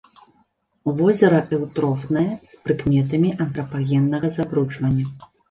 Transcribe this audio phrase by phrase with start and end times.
[1.01, 5.05] Возера эўтрофнае з прыкметамі антрапагеннага забруджвання.